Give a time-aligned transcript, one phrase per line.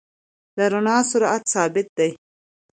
[0.55, 2.11] د رڼا سرعت ثابت دی.